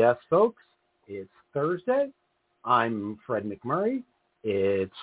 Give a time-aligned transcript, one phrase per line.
[0.00, 0.62] Yes, folks,
[1.08, 2.06] it's Thursday.
[2.64, 4.02] I'm Fred McMurray.
[4.42, 4.94] It's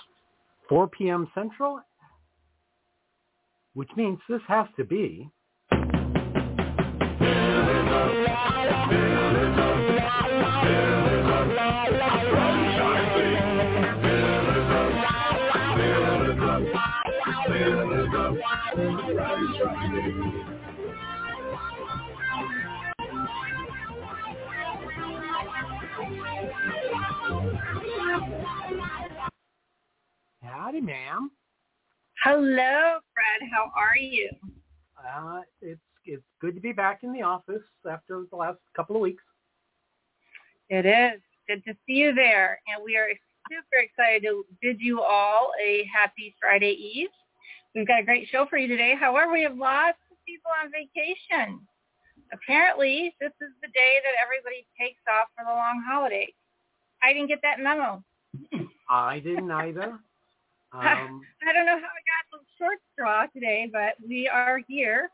[0.68, 1.29] 4 p.m.
[1.36, 1.82] Central,
[3.75, 5.29] which means this has to be
[30.67, 31.31] Howdy, ma'am.
[32.25, 33.49] Hello, Fred.
[33.53, 34.30] How are you?
[34.99, 39.01] Uh, it's it's good to be back in the office after the last couple of
[39.01, 39.23] weeks.
[40.67, 43.07] It is good to see you there, and we are
[43.49, 47.15] super excited to bid you all a happy Friday Eve.
[47.73, 48.93] We've got a great show for you today.
[48.99, 51.61] However, we have lots of people on vacation.
[52.33, 56.27] Apparently, this is the day that everybody takes off for the long holiday.
[57.02, 58.03] I didn't get that memo.
[58.89, 59.97] I didn't either.
[60.73, 65.09] Um, I don't know how I got the short straw today, but we are here,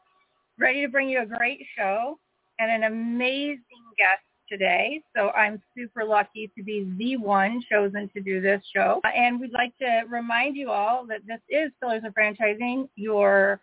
[0.57, 2.19] ready to bring you a great show
[2.59, 3.59] and an amazing
[3.97, 5.01] guest today.
[5.15, 9.01] So I'm super lucky to be the one chosen to do this show.
[9.15, 13.59] And we'd like to remind you all that this is Pillars of Franchising, your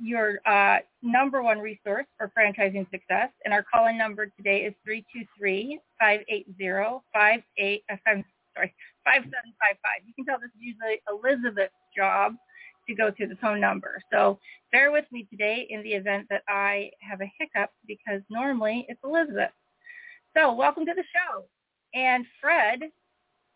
[0.00, 3.30] your uh, number one resource for franchising success.
[3.44, 4.74] And our call-in number today is
[6.02, 8.74] 323-580-58, I'm sorry,
[9.04, 10.06] 5755.
[10.06, 12.34] You can tell this is usually Elizabeth's job
[12.88, 14.00] to go to the phone number.
[14.12, 14.38] So
[14.72, 19.00] bear with me today in the event that I have a hiccup because normally it's
[19.04, 19.50] Elizabeth.
[20.36, 21.44] So welcome to the show.
[21.94, 22.80] And Fred,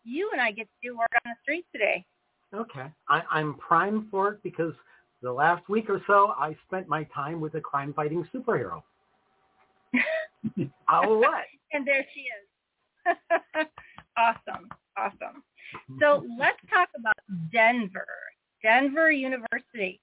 [0.03, 2.05] you and I get to do work on the street today.
[2.53, 2.87] Okay.
[3.09, 4.73] I, I'm primed for it because
[5.21, 8.81] the last week or so I spent my time with a crime-fighting superhero.
[10.87, 11.45] All right.
[11.73, 13.65] and there she is.
[14.17, 14.69] awesome.
[14.99, 15.43] Awesome.
[15.99, 17.15] So let's talk about
[17.51, 18.05] Denver,
[18.61, 20.01] Denver University.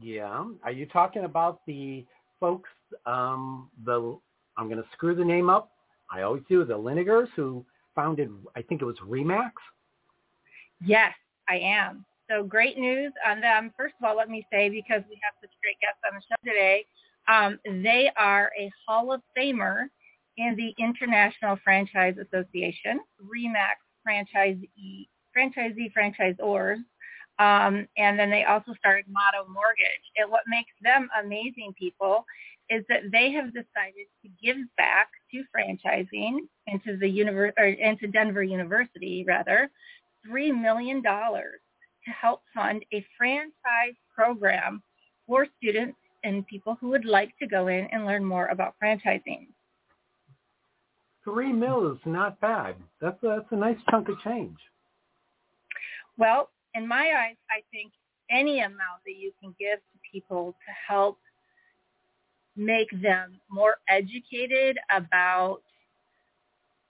[0.00, 0.44] Yeah.
[0.62, 2.04] Are you talking about the
[2.38, 2.70] folks,
[3.06, 4.18] um, the,
[4.56, 5.70] I'm going to screw the name up.
[6.10, 7.64] I always do, the Linigers who
[7.94, 9.52] founded, I think it was Remax?
[10.84, 11.12] Yes,
[11.48, 12.04] I am.
[12.30, 13.72] So great news on them.
[13.76, 16.36] First of all, let me say, because we have such great guests on the show
[16.44, 16.84] today,
[17.26, 19.86] um, they are a Hall of Famer
[20.38, 23.76] in the International Franchise Association, REMAX
[24.06, 26.78] franchisee, franchisee franchisors.
[27.40, 30.04] Um, and then they also started Motto Mortgage.
[30.16, 32.24] And what makes them amazing people
[32.70, 38.06] is that they have decided to give back to franchising into the univer- or into
[38.06, 39.70] Denver University rather,
[40.24, 41.60] three million dollars
[42.04, 44.82] to help fund a franchise program
[45.26, 49.46] for students and people who would like to go in and learn more about franchising
[51.28, 52.76] three mil is not bad.
[53.00, 54.56] That's a, that's a nice chunk of change.
[56.16, 57.92] Well, in my eyes, I think
[58.30, 61.18] any amount that you can give to people to help
[62.56, 65.60] make them more educated about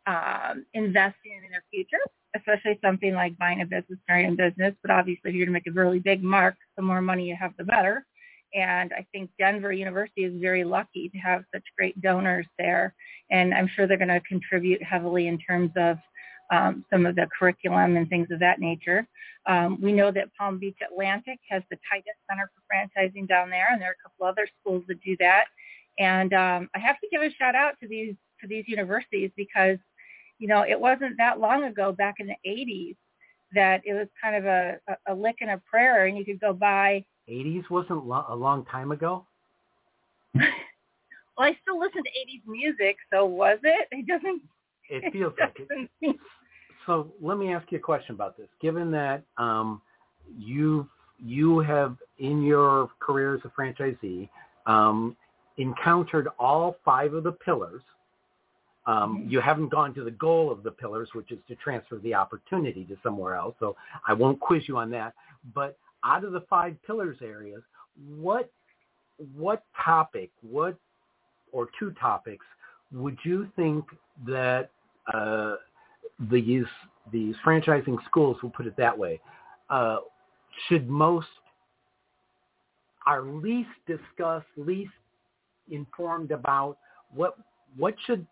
[0.06, 1.98] um, investing in their future,
[2.34, 4.74] especially something like buying a business, starting a business.
[4.82, 7.36] But obviously, if you're going to make a really big mark, the more money you
[7.38, 8.06] have, the better.
[8.54, 12.94] And I think Denver University is very lucky to have such great donors there.
[13.30, 15.98] And I'm sure they're going to contribute heavily in terms of
[16.50, 19.06] um, some of the curriculum and things of that nature.
[19.46, 23.68] Um, we know that Palm Beach Atlantic has the Titus Center for Franchising down there,
[23.70, 25.44] and there are a couple other schools that do that.
[25.98, 29.78] And um, I have to give a shout out to these to these universities because,
[30.38, 32.94] you know, it wasn't that long ago, back in the 80s,
[33.52, 36.40] that it was kind of a, a, a lick and a prayer, and you could
[36.40, 39.24] go buy 80s wasn't lo- a long time ago?
[40.34, 40.46] well,
[41.38, 43.88] I still listen to 80s music, so was it?
[43.90, 44.42] It doesn't.
[44.90, 46.16] It feels it like it.
[46.86, 48.48] So let me ask you a question about this.
[48.60, 49.82] Given that um,
[50.38, 50.88] you
[51.24, 54.28] you have in your career as a franchisee
[54.66, 55.16] um,
[55.56, 57.82] encountered all five of the pillars.
[58.86, 59.30] Um, mm-hmm.
[59.30, 62.84] You haven't gone to the goal of the pillars, which is to transfer the opportunity
[62.84, 63.54] to somewhere else.
[63.58, 63.76] So
[64.06, 65.14] I won't quiz you on that.
[65.54, 67.62] But out of the five pillars areas,
[68.16, 68.50] what
[69.34, 70.76] what topic, what
[71.52, 72.44] or two topics
[72.92, 73.84] would you think
[74.26, 74.70] that
[75.12, 75.56] uh,
[76.30, 76.64] these
[77.12, 79.20] these franchising schools, we'll put it that way,
[79.70, 79.98] uh,
[80.68, 81.26] should most
[83.06, 84.92] are least discussed, least
[85.70, 86.76] informed about
[87.14, 87.36] what
[87.76, 88.26] what should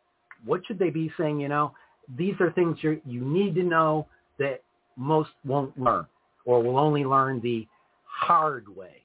[0.44, 1.40] what should they be saying?
[1.40, 1.72] You know,
[2.16, 4.06] these are things you you need to know
[4.38, 4.62] that
[4.96, 6.06] most won't learn
[6.46, 7.66] or will only learn the
[8.04, 9.02] hard way?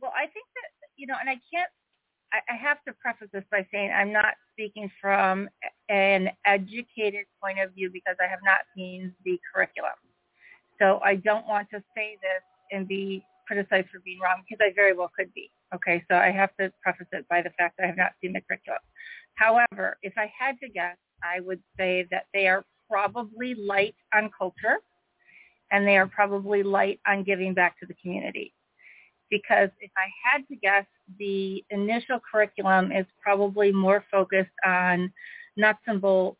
[0.00, 1.68] Well, I think that, you know, and I can't,
[2.32, 5.48] I, I have to preface this by saying I'm not speaking from
[5.88, 9.98] an educated point of view because I have not seen the curriculum.
[10.80, 12.42] So I don't want to say this
[12.72, 15.50] and be criticized for being wrong because I very well could be.
[15.74, 18.32] Okay, so I have to preface it by the fact that I have not seen
[18.32, 18.80] the curriculum.
[19.34, 24.30] However, if I had to guess, I would say that they are probably light on
[24.36, 24.78] culture
[25.74, 28.54] and they are probably light on giving back to the community.
[29.28, 30.86] Because if I had to guess,
[31.18, 35.12] the initial curriculum is probably more focused on
[35.56, 36.38] nuts and bolts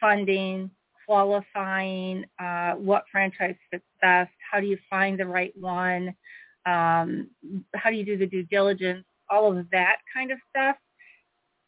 [0.00, 0.70] funding,
[1.04, 6.14] qualifying, uh, what franchise fits best, how do you find the right one,
[6.64, 7.28] um,
[7.74, 10.76] how do you do the due diligence, all of that kind of stuff,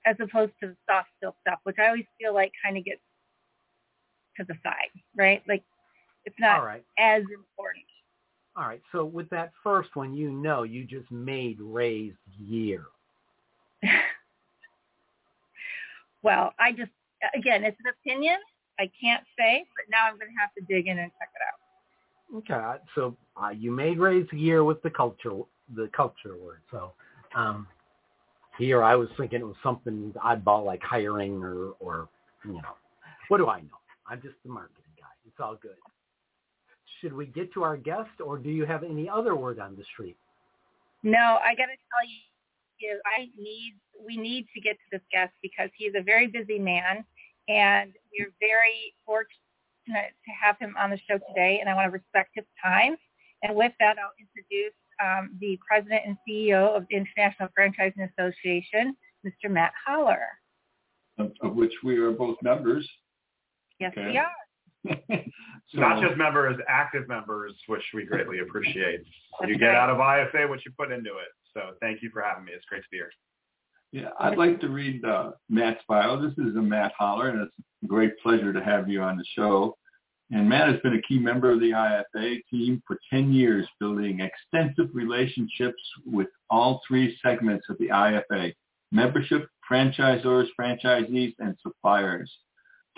[0.06, 3.00] as opposed to the soft skill stuff, which I always feel like kind of gets
[4.36, 5.42] to the side, right?
[5.48, 5.64] Like
[6.24, 6.84] it's not right.
[6.98, 7.84] as important.
[8.56, 8.82] All right.
[8.92, 12.84] So with that first one, you know, you just made Ray's year.
[16.22, 16.90] well, I just
[17.34, 18.36] again, it's an opinion.
[18.78, 21.42] I can't say, but now I'm going to have to dig in and check it
[21.46, 21.60] out.
[22.32, 25.40] Okay, so uh, you made Ray's year with the culture,
[25.74, 26.60] the culture word.
[26.70, 26.92] So
[27.34, 27.66] um,
[28.58, 32.08] here I was thinking it was something oddball like hiring or, or
[32.44, 32.76] you know,
[33.28, 33.78] what do I know?
[34.06, 35.06] I'm just the marketing guy.
[35.26, 35.76] It's all good.
[37.00, 39.84] Should we get to our guest, or do you have any other word on the
[39.92, 40.16] street?
[41.02, 43.74] No, I got to tell you, I need
[44.04, 47.04] we need to get to this guest because he's a very busy man,
[47.48, 49.28] and we're very fortunate
[49.86, 52.96] to have him on the show today, and I want to respect his time.
[53.42, 58.94] And with that, I'll introduce um, the president and CEO of the International Franchising Association,
[59.26, 59.50] Mr.
[59.50, 60.26] Matt Haller.
[61.18, 62.88] Of, of which we are both members.
[63.78, 64.10] Yes, Okay.
[64.10, 64.30] we are.
[65.72, 69.02] So- Not just members, active members, which we greatly appreciate.
[69.46, 71.28] You get out of IFA what you put into it.
[71.54, 72.52] So thank you for having me.
[72.52, 73.10] It's great to be here.
[73.92, 76.20] Yeah, I'd like to read uh, Matt's bio.
[76.20, 77.54] This is a Matt Haller, and it's
[77.84, 79.76] a great pleasure to have you on the show.
[80.32, 84.20] And Matt has been a key member of the IFA team for 10 years, building
[84.20, 88.52] extensive relationships with all three segments of the IFA,
[88.92, 92.30] membership, franchisors, franchisees, and suppliers.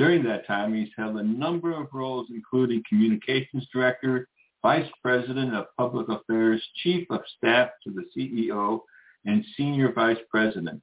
[0.02, 4.26] During that time, he's held a number of roles, including communications director,
[4.60, 8.80] vice president of public affairs, chief of staff to the CEO,
[9.26, 10.82] and senior vice president,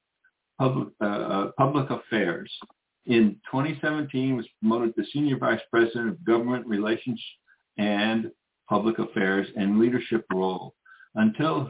[0.57, 2.49] public, uh, uh, public affairs.
[3.07, 7.21] In 2017, was promoted to senior vice president of government relations
[7.77, 8.31] and
[8.69, 10.75] public affairs and leadership role
[11.15, 11.69] until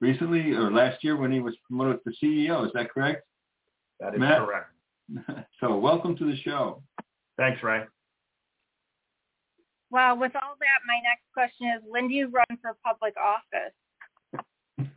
[0.00, 2.66] recently or last year when he was promoted to CEO.
[2.66, 3.22] Is that correct?
[4.00, 4.38] That is Matt?
[4.38, 4.71] correct.
[5.60, 6.82] so welcome to the show.
[7.36, 7.84] Thanks, Ray.
[9.90, 13.74] Well, with all that, my next question is, when do you run for public office?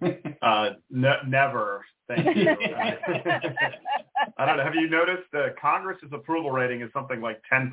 [0.42, 1.84] Uh, ne- never.
[2.07, 2.50] Thank you.
[4.38, 4.63] I don't know.
[4.63, 7.72] Have you noticed the Congress's approval rating is something like 10%.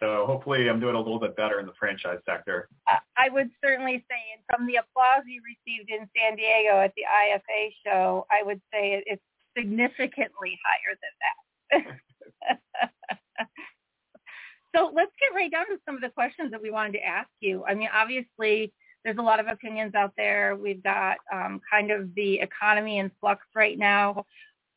[0.00, 2.68] So hopefully I'm doing a little bit better in the franchise sector.
[2.86, 6.92] I- I would certainly say, and from the applause you received in San Diego at
[6.94, 9.22] the IFA show, I would say it's
[9.56, 11.44] significantly higher than that.
[14.74, 17.30] So let's get right down to some of the questions that we wanted to ask
[17.40, 17.64] you.
[17.66, 18.72] I mean, obviously,
[19.04, 20.56] there's a lot of opinions out there.
[20.56, 24.24] We've got um, kind of the economy in flux right now.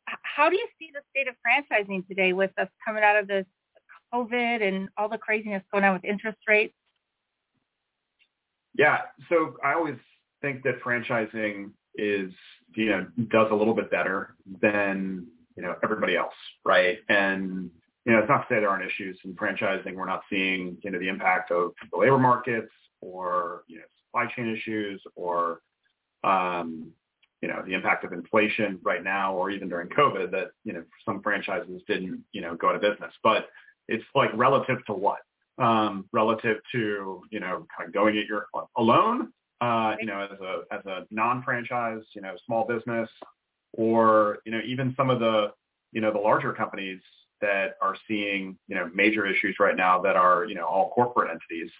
[0.05, 3.45] How do you see the state of franchising today with us coming out of this
[4.13, 6.73] COVID and all the craziness going on with interest rates?
[8.77, 8.99] Yeah.
[9.29, 9.97] So I always
[10.41, 12.31] think that franchising is,
[12.75, 15.27] you know, does a little bit better than,
[15.57, 16.33] you know, everybody else,
[16.63, 16.99] right?
[17.09, 17.69] And,
[18.05, 19.95] you know, it's not to say there aren't issues in franchising.
[19.95, 22.71] We're not seeing, you know, the impact of the labor markets
[23.01, 25.59] or, you know, supply chain issues or,
[26.23, 26.91] um,
[27.41, 30.83] you know, the impact of inflation right now or even during COVID that, you know,
[31.03, 33.13] some franchises didn't, you know, go out of business.
[33.23, 33.49] But
[33.89, 35.19] it's like relative to what?
[35.57, 38.47] um, relative to you know kind of going it your
[38.77, 43.09] alone, uh, you know, as a as a non-franchise, you know, small business,
[43.77, 45.51] or you know even some of the
[45.91, 47.00] you know the larger companies
[47.39, 51.29] that are seeing you know major issues right now that are you know all corporate
[51.29, 51.72] entities.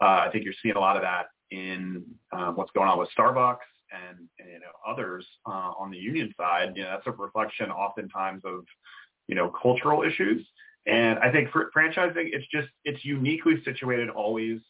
[0.00, 3.08] Uh, I think you're seeing a lot of that in um, what's going on with
[3.16, 3.56] Starbucks
[3.92, 6.72] and, and you know others uh, on the union side.
[6.76, 8.64] You know, that's a reflection oftentimes of
[9.28, 10.46] you know cultural issues
[10.86, 14.60] and I think for franchising, it's just it's uniquely situated always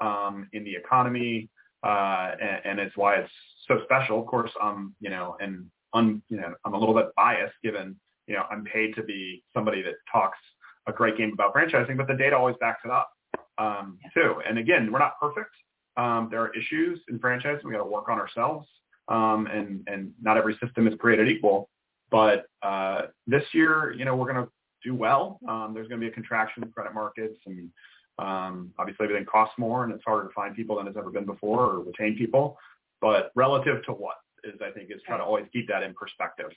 [0.00, 1.50] um, in the economy,
[1.84, 3.32] uh, and, and it's why it's
[3.66, 4.20] so special.
[4.20, 7.96] Of course, um, you know, and un, you know, I'm a little bit biased given
[8.26, 10.38] you know I'm paid to be somebody that talks
[10.86, 13.10] a great game about franchising, but the data always backs it up
[13.58, 14.42] um, too.
[14.46, 15.50] And again, we're not perfect.
[15.96, 17.64] Um, there are issues in franchising.
[17.64, 18.68] We got to work on ourselves,
[19.08, 21.68] um, and and not every system is created equal.
[22.10, 24.50] But uh, this year, you know, we're going to
[24.82, 25.40] do well.
[25.48, 27.70] Um, there's going to be a contraction in credit markets, and
[28.18, 31.24] um, obviously everything costs more, and it's harder to find people than it's ever been
[31.24, 32.58] before or retain people.
[33.00, 36.50] But relative to what is, I think, is try to always keep that in perspective.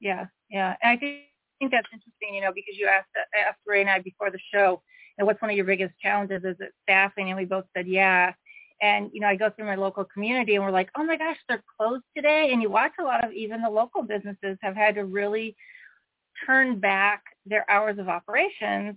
[0.00, 3.60] Yeah, yeah, and I think, I think that's interesting, you know, because you asked asked
[3.66, 4.82] Ray and I before the show,
[5.18, 6.44] and what's one of your biggest challenges?
[6.44, 7.28] Is it staffing?
[7.28, 8.32] And we both said yeah.
[8.82, 11.36] And you know, I go through my local community, and we're like, oh my gosh,
[11.48, 12.50] they're closed today.
[12.52, 15.56] And you watch a lot of even the local businesses have had to really
[16.44, 18.96] turn back their hours of operations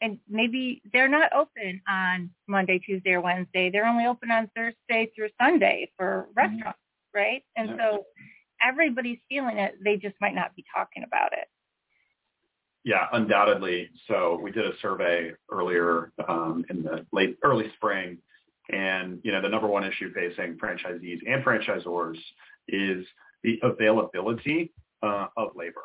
[0.00, 3.70] and maybe they're not open on Monday, Tuesday, or Wednesday.
[3.70, 6.38] They're only open on Thursday through Sunday for mm-hmm.
[6.38, 6.78] restaurants.
[7.16, 7.42] Right?
[7.56, 7.76] And yeah.
[7.76, 8.04] so
[8.62, 9.74] everybody's feeling it.
[9.82, 11.48] They just might not be talking about it.
[12.84, 13.90] Yeah, undoubtedly.
[14.06, 18.18] So we did a survey earlier um, in the late early spring,
[18.70, 22.16] and you know the number one issue facing franchisees and franchisors
[22.68, 23.04] is
[23.42, 25.82] the availability uh, of labor.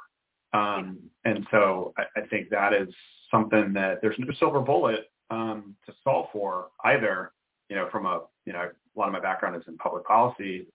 [0.54, 2.90] Um, and so I, I, think that is
[3.32, 7.32] something that there's no silver bullet um, to solve for either.
[7.70, 10.68] You know, from a you know a lot of my background is in public policy.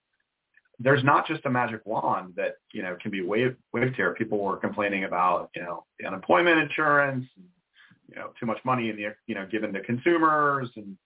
[0.78, 4.14] There's not just a magic wand that you know can be waved waved here.
[4.14, 8.97] People were complaining about you know the unemployment insurance, you know too much money in
[8.97, 10.97] the you know given to consumers, and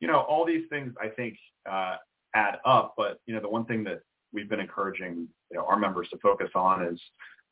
[0.00, 1.36] you know all these things I think
[1.70, 1.96] uh,
[2.34, 2.94] add up.
[2.96, 4.00] But you know the one thing that
[4.32, 7.00] we've been encouraging you know our members to focus on is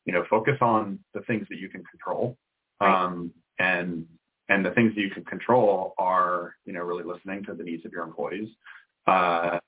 [0.07, 2.37] you know, focus on the things that you can control.
[2.79, 4.05] Um, and
[4.49, 7.85] and the things that you can control are, you know, really listening to the needs
[7.85, 8.47] of your employees.
[9.05, 9.59] Uh,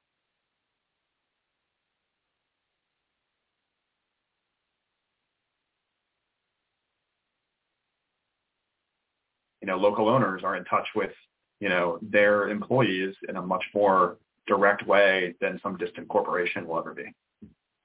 [9.58, 11.11] you know, local owners are in touch with,
[11.59, 16.79] you know, their employees in a much more direct way than some distant corporation will
[16.79, 17.05] ever be.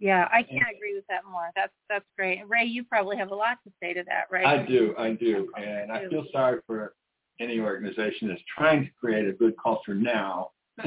[0.01, 1.51] Yeah, I can't agree with that more.
[1.55, 2.41] That's that's great.
[2.49, 4.45] Ray, you probably have a lot to say to that, right?
[4.45, 6.95] I do, I do, and I feel sorry for
[7.41, 10.51] any organization that's trying to create a good culture now,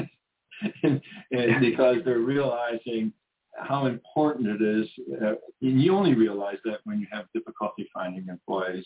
[0.82, 1.00] and,
[1.30, 3.12] and because they're realizing
[3.60, 4.86] how important it is.
[5.20, 8.84] Uh, and you only realize that when you have difficulty finding employees,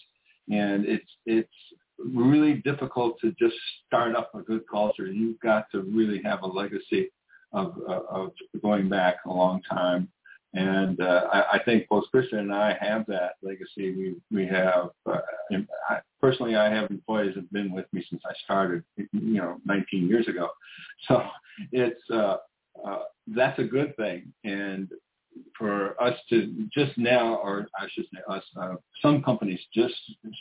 [0.51, 1.49] and it's it's
[2.05, 3.55] really difficult to just
[3.87, 5.07] start up a good culture.
[5.07, 7.11] You've got to really have a legacy
[7.53, 8.33] of, of
[8.63, 10.09] going back a long time.
[10.55, 13.95] And uh, I, I think both Kristen and I have that legacy.
[13.97, 15.19] We we have uh,
[15.89, 19.57] I, personally, I have employees that have been with me since I started, you know,
[19.65, 20.51] 19 years ago.
[21.09, 21.23] So
[21.73, 22.37] it's uh,
[22.87, 24.33] uh, that's a good thing.
[24.45, 24.91] And
[25.59, 29.95] for us to just now, or I should say us, uh, some companies just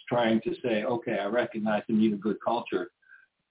[0.08, 2.92] trying to say, okay, I recognize the need a good culture.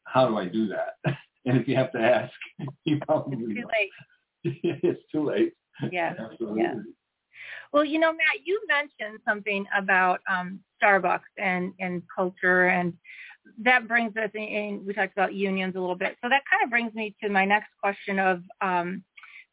[0.04, 1.14] How do I do that?
[1.46, 2.30] And if you have to ask,
[2.84, 3.90] you probably it's too late.
[4.82, 5.54] it's too late.
[5.90, 6.12] Yeah.
[6.18, 6.60] Absolutely.
[6.60, 6.74] Yeah.
[7.72, 12.92] Well, you know, Matt, you mentioned something about um, Starbucks and, and culture, and
[13.62, 14.82] that brings us in.
[14.86, 17.46] We talked about unions a little bit, so that kind of brings me to my
[17.46, 19.02] next question of um,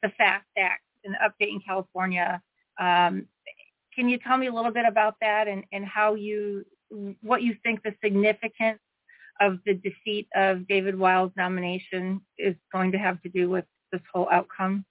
[0.03, 2.41] the FAST Act in California.
[2.79, 3.27] Um,
[3.95, 6.65] can you tell me a little bit about that and, and how you,
[7.21, 8.79] what you think the significance
[9.39, 14.01] of the defeat of David Weil's nomination is going to have to do with this
[14.13, 14.85] whole outcome?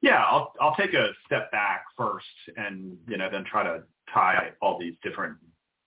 [0.00, 2.26] Yeah, I'll I'll take a step back first,
[2.58, 5.38] and you know, then try to tie all these different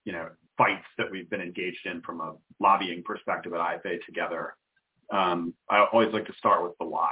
[0.04, 4.54] you know fights that we've been engaged in from a lobbying perspective at IFA together.
[5.12, 7.10] Um, I always like to start with the why,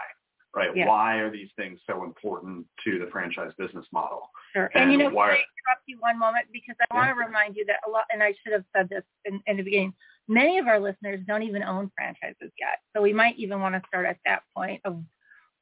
[0.56, 0.70] right?
[0.74, 4.22] Why are these things so important to the franchise business model?
[4.54, 4.70] Sure.
[4.74, 6.96] And, and you know, why, can I interrupt you one moment because I yeah.
[6.96, 9.58] want to remind you that a lot, and I should have said this in, in
[9.58, 9.92] the beginning
[10.28, 12.80] many of our listeners don't even own franchises yet.
[12.94, 15.02] So we might even want to start at that point of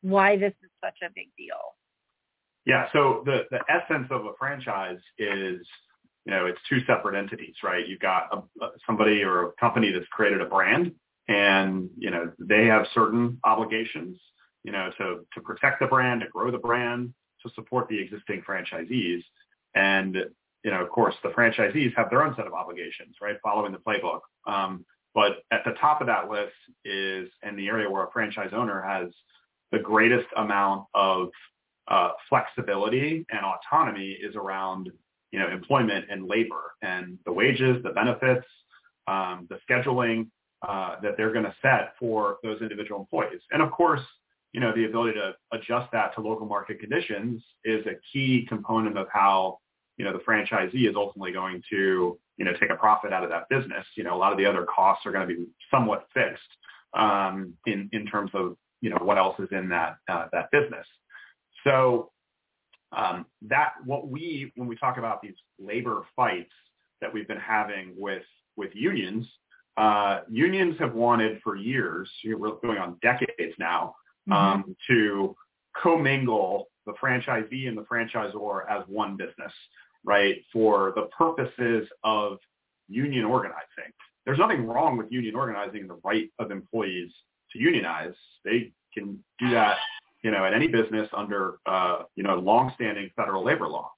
[0.02, 1.56] why this is such a big deal.
[2.66, 2.88] Yeah.
[2.92, 5.66] So the, the essence of a franchise is,
[6.24, 7.86] you know, it's two separate entities, right?
[7.86, 10.92] You've got a, somebody or a company that's created a brand
[11.28, 14.18] and, you know, they have certain obligations,
[14.64, 17.14] you know, to, to protect the brand, to grow the brand,
[17.46, 19.22] to support the existing franchisees.
[19.74, 20.16] And
[20.64, 23.78] you know, of course, the franchisees have their own set of obligations, right, following the
[23.78, 24.20] playbook.
[24.46, 26.54] Um, but at the top of that list
[26.84, 29.10] is, and the area where a franchise owner has
[29.70, 31.28] the greatest amount of
[31.88, 34.90] uh, flexibility and autonomy is around,
[35.30, 38.46] you know, employment and labor and the wages, the benefits,
[39.06, 40.28] um, the scheduling
[40.66, 43.40] uh, that they're going to set for those individual employees.
[43.52, 44.00] And of course,
[44.54, 48.96] you know, the ability to adjust that to local market conditions is a key component
[48.96, 49.58] of how
[49.96, 53.30] you know, the franchisee is ultimately going to, you know, take a profit out of
[53.30, 53.86] that business.
[53.96, 56.42] You know, a lot of the other costs are going to be somewhat fixed
[56.94, 60.86] um, in in terms of you know what else is in that uh, that business.
[61.64, 62.10] So
[62.96, 66.52] Um, that what we when we talk about these labor fights
[67.00, 69.26] that we've been having with with unions,
[69.76, 73.94] uh, unions have wanted for years, we're going on decades now,
[74.30, 74.72] um, mm-hmm.
[74.88, 75.36] to
[75.80, 79.52] commingle the franchisee and the franchisor as one business,
[80.04, 80.36] right?
[80.52, 82.38] For the purposes of
[82.88, 83.92] union organizing.
[84.24, 87.10] There's nothing wrong with union organizing the right of employees
[87.52, 88.14] to unionize.
[88.44, 89.76] They can do that,
[90.22, 93.90] you know, at any business under, uh, you know, longstanding federal labor law.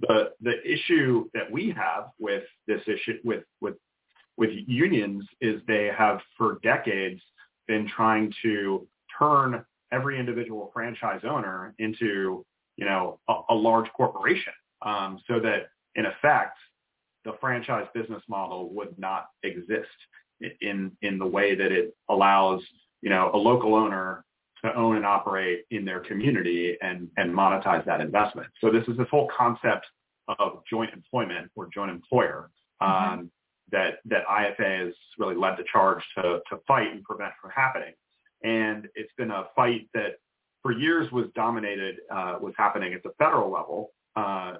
[0.00, 3.74] The the issue that we have with this issue with with
[4.36, 7.20] with unions is they have for decades
[7.68, 8.86] been trying to
[9.18, 12.44] turn every individual franchise owner into
[12.76, 16.58] you know a, a large corporation um, so that in effect
[17.24, 19.88] the franchise business model would not exist
[20.60, 22.60] in in the way that it allows
[23.02, 24.24] you know a local owner
[24.64, 28.48] to own and operate in their community and and monetize that investment.
[28.60, 29.86] So this is this whole concept
[30.38, 32.50] of joint employment or joint employer
[32.82, 32.92] mm-hmm.
[32.92, 33.26] um, mm-hmm.
[33.72, 37.94] that that IFA has really led the charge to to fight and prevent from happening.
[38.44, 40.18] And it's been a fight that
[40.62, 44.54] for years was dominated uh, was happening at the federal level uh,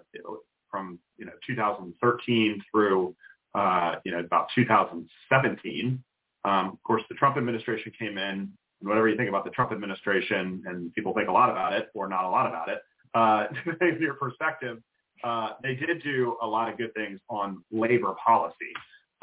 [0.70, 3.14] from you know 2013 through
[3.54, 6.02] uh, you know about 2017.
[6.44, 9.72] Um, of course, the Trump administration came in, and whatever you think about the Trump
[9.72, 12.82] administration, and people think a lot about it or not a lot about it,
[13.14, 13.46] uh,
[14.00, 14.78] your perspective,
[15.22, 18.72] uh, they did do a lot of good things on labor policy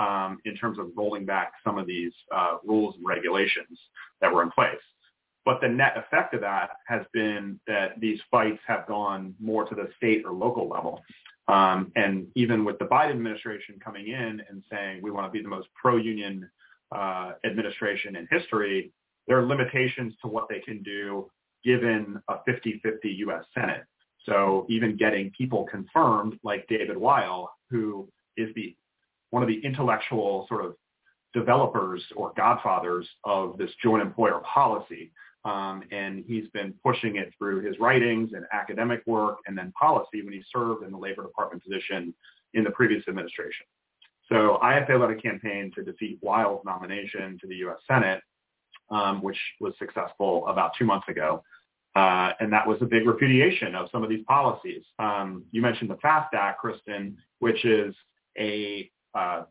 [0.01, 3.79] um, in terms of rolling back some of these uh, rules and regulations
[4.19, 4.81] that were in place.
[5.45, 9.75] But the net effect of that has been that these fights have gone more to
[9.75, 11.01] the state or local level.
[11.47, 15.41] Um, and even with the Biden administration coming in and saying we want to be
[15.41, 16.49] the most pro-union
[16.95, 18.91] uh, administration in history,
[19.27, 21.29] there are limitations to what they can do
[21.63, 23.43] given a 50-50 U.S.
[23.53, 23.83] Senate.
[24.25, 28.75] So even getting people confirmed like David Weil, who is the
[29.31, 30.75] one of the intellectual sort of
[31.33, 35.11] developers or godfathers of this joint employer policy.
[35.43, 40.21] Um, and he's been pushing it through his writings and academic work and then policy
[40.21, 42.13] when he served in the Labor Department position
[42.53, 43.65] in the previous administration.
[44.29, 47.79] So IFA led a campaign to defeat Weil's nomination to the U.S.
[47.87, 48.21] Senate,
[48.91, 51.43] um, which was successful about two months ago.
[51.95, 54.83] Uh, and that was a big repudiation of some of these policies.
[54.99, 57.93] Um, you mentioned the FAST Act, Kristen, which is
[58.37, 59.43] a uh,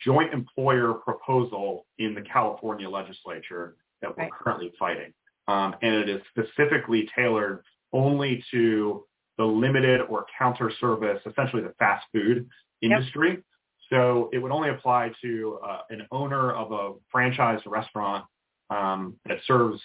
[0.00, 4.32] joint employer proposal in the California legislature that we're right.
[4.32, 5.12] currently fighting.
[5.48, 7.62] Um, and it is specifically tailored
[7.92, 9.04] only to
[9.38, 12.48] the limited or counter service, essentially the fast food
[12.80, 13.30] industry.
[13.30, 13.42] Yep.
[13.90, 18.24] So it would only apply to uh, an owner of a franchised restaurant
[18.70, 19.80] um, that serves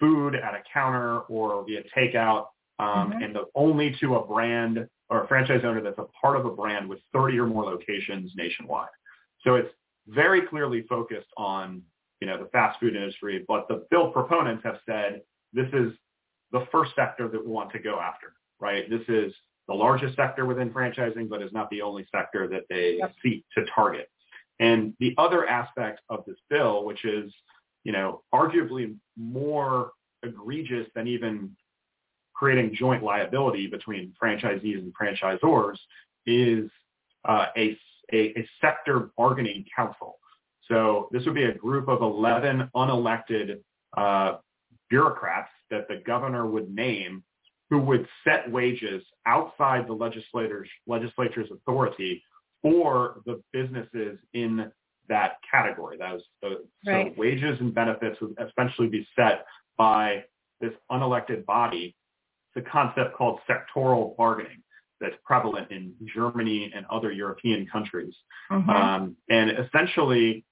[0.00, 2.46] food at a counter or via takeout,
[2.78, 3.22] um, mm-hmm.
[3.22, 6.50] and the, only to a brand or a franchise owner that's a part of a
[6.50, 8.88] brand with 30 or more locations nationwide.
[9.44, 9.72] So it's
[10.08, 11.82] very clearly focused on
[12.22, 15.22] you know, the fast food industry, but the bill proponents have said
[15.52, 15.92] this is
[16.52, 18.88] the first sector that we want to go after, right?
[18.88, 19.34] This is
[19.66, 23.12] the largest sector within franchising, but is not the only sector that they yep.
[23.24, 24.08] seek to target.
[24.60, 27.32] And the other aspect of this bill, which is,
[27.82, 29.90] you know, arguably more
[30.22, 31.56] egregious than even
[32.42, 35.76] creating joint liability between franchisees and franchisors,
[36.26, 36.68] is
[37.24, 37.78] uh, a,
[38.12, 40.18] a, a sector bargaining council.
[40.68, 43.60] So this would be a group of 11 unelected
[43.96, 44.38] uh,
[44.90, 47.22] bureaucrats that the governor would name
[47.70, 52.24] who would set wages outside the legislators, legislature's authority
[52.60, 54.68] for the businesses in
[55.08, 55.96] that category.
[55.96, 57.14] That was the, right.
[57.14, 59.46] so wages and benefits would essentially be set
[59.78, 60.24] by
[60.60, 61.94] this unelected body.
[62.54, 64.62] It's a concept called sectoral bargaining
[65.00, 68.14] that's prevalent in Germany and other European countries.
[68.50, 68.70] Mm-hmm.
[68.70, 70.44] Um, and essentially,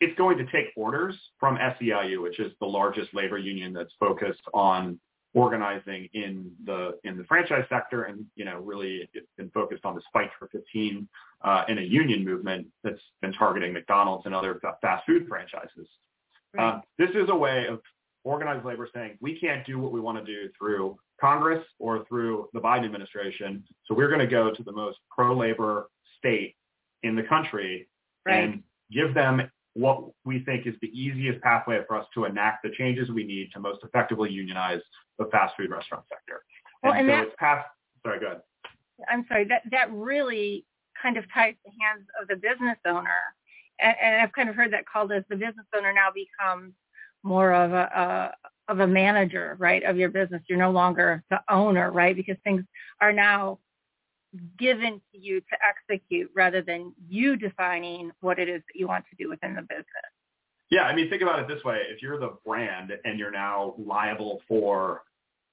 [0.00, 4.42] it's going to take orders from SEIU, which is the largest labor union that's focused
[4.54, 4.98] on
[5.34, 9.94] organizing in the in the franchise sector, and you know really it's been focused on
[9.94, 11.08] this fight for 15
[11.42, 15.88] uh, in a union movement that's been targeting McDonald's and other fast food franchises.
[16.54, 16.74] Right.
[16.74, 17.80] Uh, this is a way of
[18.26, 22.48] organized labor saying we can't do what we want to do through Congress or through
[22.52, 26.56] the Biden administration, so we're going to go to the most pro-labor state
[27.02, 27.88] in the country
[28.26, 28.44] right.
[28.44, 32.70] and give them what we think is the easiest pathway for us to enact the
[32.76, 34.80] changes we need to most effectively unionize
[35.18, 36.42] the fast food restaurant sector.
[36.82, 37.68] Well, and, and so that, it's past,
[38.02, 38.40] sorry, go ahead.
[39.08, 40.64] I'm sorry, that, that really
[41.00, 43.20] kind of ties the hands of the business owner.
[43.78, 46.72] And, and I've kind of heard that called as the business owner now becomes
[47.26, 48.32] more of a,
[48.68, 50.42] of a manager, right, of your business.
[50.48, 52.14] You're no longer the owner, right?
[52.14, 52.62] Because things
[53.00, 53.58] are now
[54.58, 59.04] given to you to execute rather than you defining what it is that you want
[59.10, 59.86] to do within the business.
[60.70, 63.74] Yeah, I mean, think about it this way: if you're the brand and you're now
[63.78, 65.02] liable for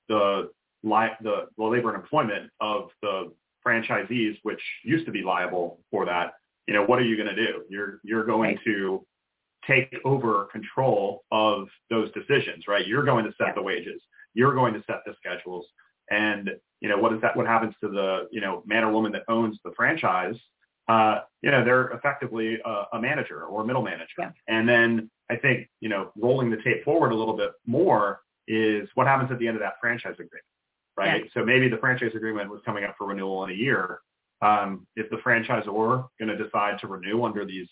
[0.10, 0.50] the
[0.84, 3.32] li- the, the labor and employment of the
[3.66, 6.34] franchisees, which used to be liable for that,
[6.68, 7.64] you know, what are you going to do?
[7.70, 8.66] You're you're going Right.
[8.66, 9.06] to
[9.68, 12.86] take over control of those decisions, right?
[12.86, 13.54] You're going to set Yeah.
[13.54, 14.02] the wages.
[14.34, 15.68] You're going to set the schedules.
[16.10, 19.12] And, you know, what is that, what happens to the, you know, man or woman
[19.14, 20.36] that owns the franchise?
[20.90, 24.14] Uh, you know, they're effectively a, a manager or a middle manager.
[24.20, 24.32] Yeah.
[24.48, 28.90] And then I think, you know, rolling the tape forward a little bit more is
[28.96, 30.44] what happens at the end of that franchise agreement,
[30.98, 31.24] right?
[31.34, 34.00] So maybe the franchise agreement was coming up for renewal in a year.
[34.42, 35.66] Um, is the franchisor
[36.20, 37.70] going to decide to renew under these,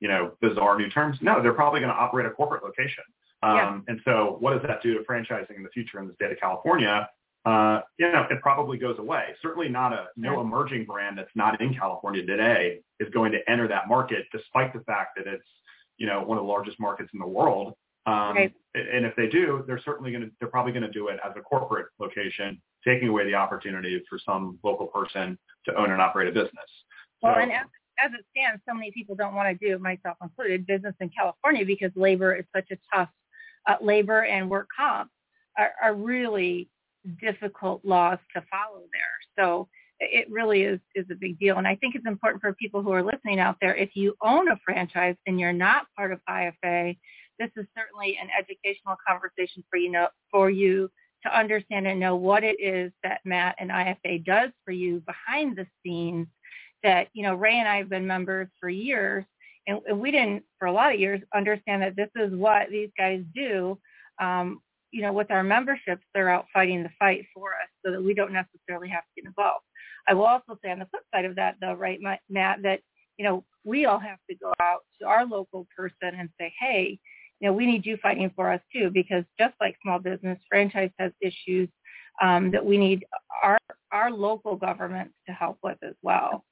[0.00, 1.18] you know, bizarre new terms?
[1.20, 3.04] No, they're probably going to operate a corporate location.
[3.42, 3.80] Um, Yeah.
[3.88, 6.38] And so what does that do to franchising in the future in the state of
[6.40, 7.08] California?
[7.44, 9.26] Uh, you know, it probably goes away.
[9.40, 13.68] Certainly not a no emerging brand that's not in California today is going to enter
[13.68, 15.46] that market, despite the fact that it's,
[15.96, 17.74] you know, one of the largest markets in the world.
[18.06, 18.52] Um, Right.
[18.74, 21.32] And if they do, they're certainly going to, they're probably going to do it as
[21.36, 26.28] a corporate location, taking away the opportunity for some local person to own and operate
[26.28, 26.70] a business.
[27.22, 27.66] Well, So- and as,
[27.98, 31.64] as it stands, so many people don't want to do, myself included, business in California
[31.64, 33.08] because labor is such a tough,
[33.66, 35.10] uh, labor and work comp
[35.58, 36.68] are, are really
[37.20, 39.38] difficult laws to follow there.
[39.38, 39.68] So
[40.00, 41.56] it really is, is a big deal.
[41.56, 44.50] And I think it's important for people who are listening out there, if you own
[44.50, 46.98] a franchise and you're not part of IFA,
[47.38, 50.90] this is certainly an educational conversation for you know, for you
[51.22, 55.56] to understand and know what it is that Matt and IFA does for you behind
[55.56, 56.26] the scenes
[56.86, 59.24] that, you know, Ray and I have been members for years
[59.66, 62.90] and, and we didn't for a lot of years understand that this is what these
[62.96, 63.78] guys do.
[64.20, 64.60] Um,
[64.92, 68.14] you know, with our memberships, they're out fighting the fight for us so that we
[68.14, 69.64] don't necessarily have to get involved.
[70.08, 71.98] I will also say on the flip side of that though, right,
[72.30, 72.80] Matt, that,
[73.18, 76.98] you know, we all have to go out to our local person and say, hey,
[77.40, 80.90] you know, we need you fighting for us too, because just like small business, franchise
[80.98, 81.68] has issues
[82.22, 83.04] um, that we need
[83.42, 83.58] our
[83.92, 86.44] our local governments to help with as well.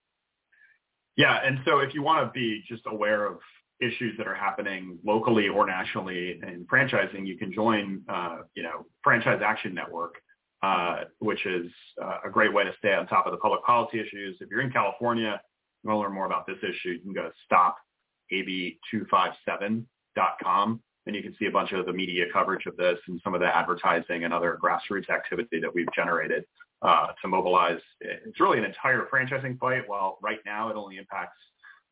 [1.17, 3.39] Yeah, and so if you want to be just aware of
[3.81, 8.87] issues that are happening locally or nationally in franchising, you can join, uh, you know,
[9.03, 10.15] Franchise Action Network,
[10.63, 11.71] uh, which is
[12.03, 14.37] uh, a great way to stay on top of the public policy issues.
[14.41, 15.41] If you're in California,
[15.83, 17.33] you want to learn more about this issue, you can go to
[18.33, 23.35] stopab257.com, and you can see a bunch of the media coverage of this and some
[23.35, 26.45] of the advertising and other grassroots activity that we've generated
[26.83, 27.81] uh, to mobilize.
[28.01, 29.83] It's really an entire franchising fight.
[29.87, 31.39] While right now it only impacts,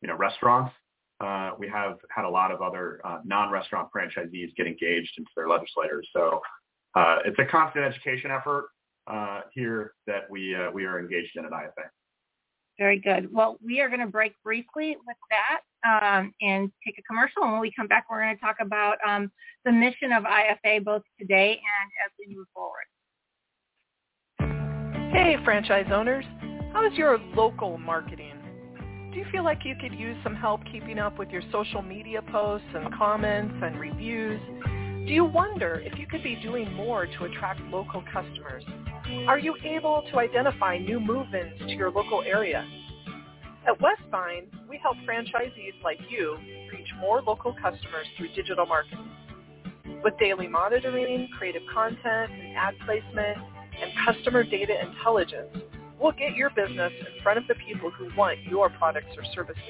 [0.01, 0.73] you know, restaurants.
[1.19, 5.47] Uh, we have had a lot of other uh, non-restaurant franchisees get engaged into their
[5.47, 6.07] legislators.
[6.11, 6.41] So
[6.95, 8.65] uh, it's a constant education effort
[9.07, 11.85] uh, here that we uh, we are engaged in at IFA.
[12.79, 13.31] Very good.
[13.31, 17.43] Well, we are going to break briefly with that um, and take a commercial.
[17.43, 19.31] And when we come back, we're going to talk about um,
[19.65, 22.85] the mission of IFA both today and as we move forward.
[25.13, 26.25] Hey, franchise owners.
[26.73, 28.33] How is your local marketing?
[29.13, 32.23] Do you feel like you could use some help keeping up with your social media
[32.31, 34.41] posts and comments and reviews?
[35.05, 38.63] Do you wonder if you could be doing more to attract local customers?
[39.27, 42.65] Are you able to identify new move-ins to your local area?
[43.67, 46.37] At Westvine, we help franchisees like you
[46.71, 49.09] reach more local customers through digital marketing.
[50.03, 53.37] With daily monitoring, creative content, and ad placement,
[53.81, 55.55] and customer data intelligence,
[55.99, 59.63] we'll get your business in front of the people who want your products or services.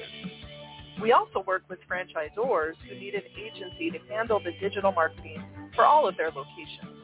[1.00, 5.42] We also work with franchisors who need an agency to handle the digital marketing
[5.74, 6.98] for all of their locations.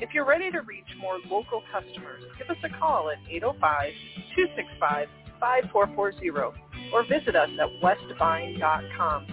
[0.00, 3.18] If you're ready to reach more local customers, give us a call at
[5.42, 6.52] 805-265-5440
[6.92, 9.26] or visit us at westvine.com.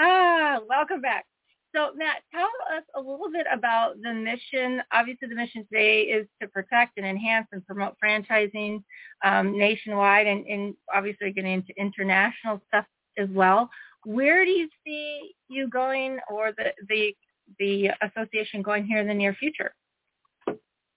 [0.00, 1.26] ah, welcome back.
[1.74, 4.80] So, Matt, tell us a little bit about the mission.
[4.92, 8.82] Obviously, the mission today is to protect and enhance and promote franchising
[9.24, 12.84] um, nationwide, and, and obviously getting into international stuff
[13.18, 13.68] as well.
[14.04, 17.16] Where do you see you going, or the the
[17.58, 19.74] the association going here in the near future?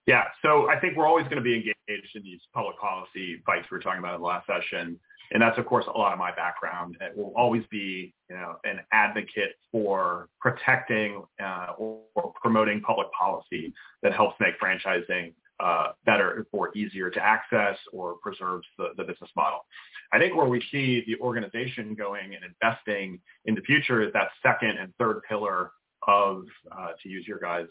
[0.06, 0.26] Yeah.
[0.44, 3.76] So I think we're always going to be engaged in these public policy fights we
[3.76, 5.00] were talking about in the last session.
[5.32, 6.98] And that's, of course, a lot of my background.
[7.02, 13.08] It will always be, you know, an advocate for protecting uh, or, or, promoting public
[13.12, 13.74] policy
[14.04, 19.30] that helps make franchising uh, better or easier to access or preserves the, the business
[19.36, 19.60] model.
[20.14, 24.30] I think where we see the organization going and investing in the future is that
[24.42, 25.72] second and third pillar
[26.08, 27.68] of, uh, to use your guys'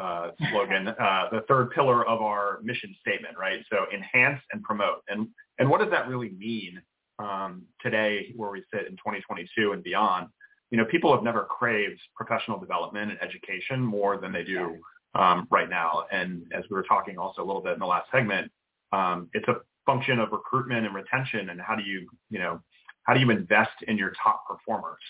[0.00, 3.64] uh, slogan, uh, the third pillar of our mission statement, right?
[3.70, 5.02] So enhance and promote.
[5.08, 5.28] And,
[5.58, 6.80] and what does that really mean
[7.18, 10.28] um, today where we sit in 2022 and beyond?
[10.70, 14.78] You know, people have never craved professional development and education more than they do
[15.14, 16.06] um, right now.
[16.10, 18.50] And as we were talking also a little bit in the last segment,
[18.92, 22.60] um, it's a function of recruitment and retention and how do you, you know,
[23.04, 25.00] how do you invest in your top performers?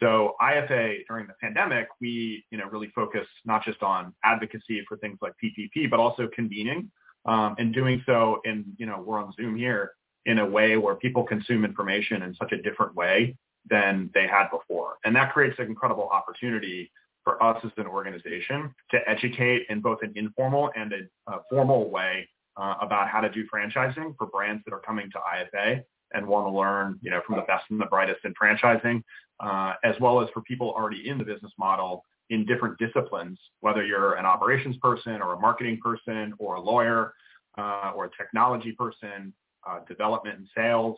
[0.00, 4.96] So IFA during the pandemic, we you know really focused not just on advocacy for
[4.96, 6.90] things like PPP, but also convening
[7.26, 9.92] um, and doing so in you know we're on Zoom here
[10.26, 13.36] in a way where people consume information in such a different way
[13.68, 16.90] than they had before, and that creates an incredible opportunity
[17.22, 21.90] for us as an organization to educate in both an informal and a, a formal
[21.90, 25.82] way uh, about how to do franchising for brands that are coming to IFA
[26.12, 29.02] and want to learn, you know, from the best and the brightest in franchising
[29.40, 33.84] uh, as well as for people already in the business model in different disciplines, whether
[33.84, 37.12] you're an operations person or a marketing person or a lawyer
[37.58, 39.32] uh, or a technology person,
[39.68, 40.96] uh, development and sales.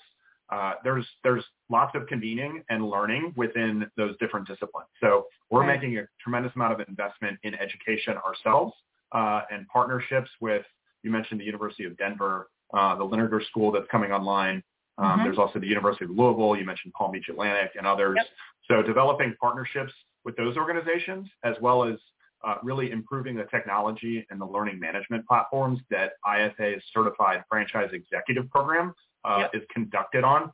[0.50, 4.88] Uh, there's there's lots of convening and learning within those different disciplines.
[5.00, 5.80] So we're right.
[5.80, 8.74] making a tremendous amount of investment in education ourselves
[9.12, 10.64] uh, and partnerships with.
[11.02, 14.62] You mentioned the University of Denver, uh, the Liniger School that's coming online,
[14.98, 15.24] um, mm-hmm.
[15.24, 16.56] There's also the University of Louisville.
[16.56, 18.16] You mentioned Palm Beach Atlantic and others.
[18.16, 18.26] Yep.
[18.68, 19.92] So developing partnerships
[20.24, 21.96] with those organizations, as well as
[22.44, 28.50] uh, really improving the technology and the learning management platforms that IFA's certified franchise executive
[28.50, 29.50] program uh, yep.
[29.54, 30.52] is conducted on.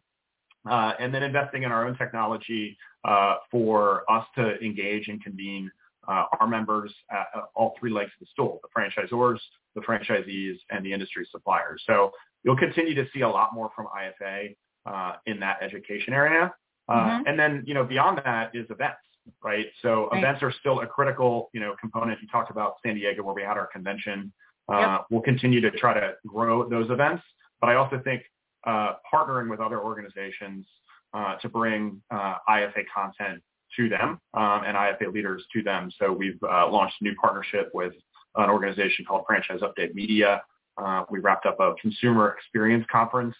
[0.68, 5.70] Uh, and then investing in our own technology uh, for us to engage and convene
[6.08, 9.38] uh, our members at all three legs of the stool, the franchisors,
[9.74, 11.82] the franchisees, and the industry suppliers.
[11.86, 12.10] So
[12.42, 16.52] you'll continue to see a lot more from IFA uh, in that education area.
[16.88, 17.26] Uh, mm-hmm.
[17.26, 19.00] And then, you know, beyond that is events,
[19.44, 19.66] right?
[19.82, 20.18] So right.
[20.18, 22.20] events are still a critical, you know, component.
[22.22, 24.32] You talked about San Diego where we had our convention.
[24.72, 25.06] Uh, yep.
[25.10, 27.22] We'll continue to try to grow those events.
[27.60, 28.22] But I also think
[28.66, 30.66] uh, partnering with other organizations
[31.12, 33.42] uh, to bring uh, IFA content
[33.76, 35.90] to them um, and IFA leaders to them.
[35.98, 37.92] So we've launched a new partnership with
[38.36, 40.42] an organization called Franchise Update Media,
[40.78, 43.34] uh, we wrapped up a consumer experience conference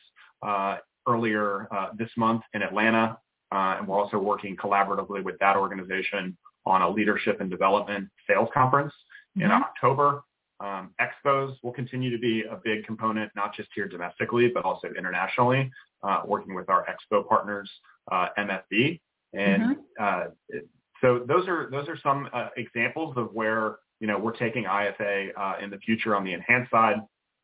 [0.46, 3.18] uh, earlier uh, this month in Atlanta,
[3.52, 6.36] uh, and we're also working collaboratively with that organization
[6.66, 8.92] on a leadership and development sales conference
[9.36, 9.46] mm-hmm.
[9.46, 10.22] in October.
[10.60, 14.88] Um, expos will continue to be a big component, not just here domestically, but also
[14.98, 15.70] internationally,
[16.02, 17.70] uh, working with our expo partners,
[18.10, 19.00] MFV.
[19.32, 20.58] And mm-hmm.
[21.00, 25.70] so those are those are some examples of where you know we're taking IFA in
[25.70, 26.96] the future on the enhanced side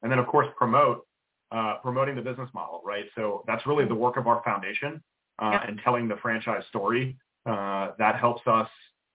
[0.02, 1.04] and then of course promote
[1.50, 3.04] uh, promoting the business model, right?
[3.14, 5.02] So that's really the work of our foundation
[5.40, 5.66] uh, yeah.
[5.66, 7.16] and telling the franchise story.
[7.46, 8.68] Uh, that helps us,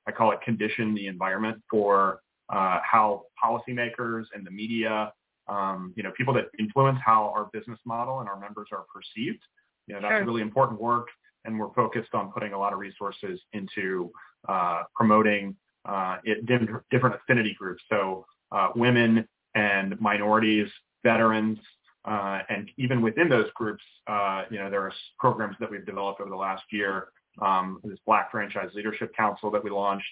[0.08, 5.12] I call it condition the environment for uh, how policymakers and the media,
[5.47, 9.41] um, you know, people that influence how our business model and our members are perceived.
[9.88, 10.25] You know, that's sure.
[10.25, 11.08] really important work.
[11.45, 14.12] And we're focused on putting a lot of resources into
[14.47, 17.82] uh, promoting uh, it, different affinity groups.
[17.89, 18.25] So
[18.75, 20.67] women, and minorities,
[21.04, 21.60] veterans,
[22.06, 26.21] uh, and even within those groups, uh, you know, there are programs that we've developed
[26.21, 27.10] over the last year.
[27.41, 30.06] Um, this Black Franchise Leadership Council that we launched.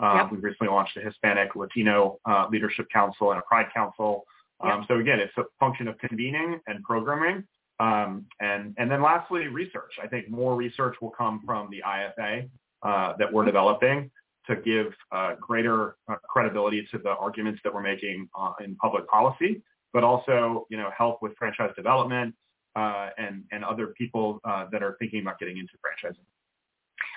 [0.00, 0.32] Um, yep.
[0.32, 4.24] We recently launched a Hispanic Latino uh, Leadership Council and a Pride Council.
[4.60, 4.88] Um, yep.
[4.88, 7.44] So again, it's a function of convening and programming.
[7.84, 9.92] Um, and, and then lastly, research.
[10.02, 12.48] I think more research will come from the IFA
[12.82, 14.10] uh, that we're developing
[14.46, 19.06] to give uh, greater uh, credibility to the arguments that we're making uh, in public
[19.08, 22.34] policy, but also, you know, help with franchise development
[22.76, 26.24] uh, and and other people uh, that are thinking about getting into franchising.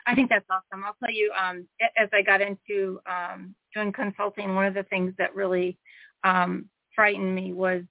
[0.06, 0.84] I think that's awesome.
[0.86, 5.13] I'll tell you, um, as I got into um, doing consulting, one of the things
[5.17, 5.77] that really
[6.23, 7.84] um, frightened me was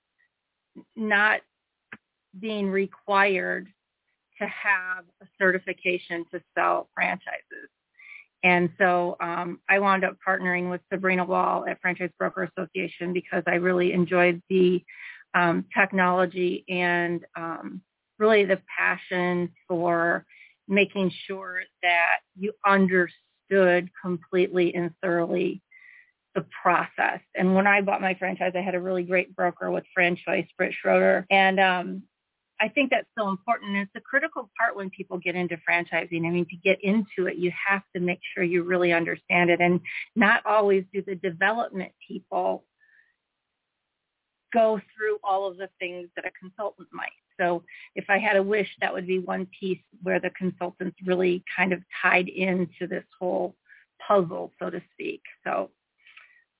[0.94, 1.40] not
[2.40, 3.68] being required
[4.40, 7.70] to have a certification to sell franchises.
[8.42, 13.42] And so um, I wound up partnering with Sabrina Wall at Franchise Broker Association because
[13.46, 14.84] I really enjoyed the
[15.34, 17.80] um, technology and um,
[18.18, 20.24] really the passion for
[20.68, 25.62] making sure that you understood completely and thoroughly
[26.34, 27.20] the process.
[27.34, 30.74] And when I bought my franchise, I had a really great broker with franchise, Britt
[30.74, 31.26] Schroeder.
[31.30, 32.02] And um,
[32.60, 33.76] I think that's so important.
[33.76, 36.26] It's a critical part when people get into franchising.
[36.26, 39.60] I mean, to get into it, you have to make sure you really understand it.
[39.60, 39.80] And
[40.14, 42.64] not always do the development people
[44.52, 47.10] go through all of the things that a consultant might.
[47.38, 47.62] So
[47.94, 51.74] if I had a wish, that would be one piece where the consultants really kind
[51.74, 53.54] of tied into this whole
[54.06, 55.20] puzzle, so to speak.
[55.44, 55.70] So,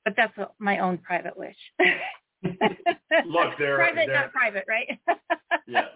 [0.05, 1.57] but that's my own private wish.
[3.27, 4.99] Look, there, private, there, not private, right?
[5.67, 5.87] yeah.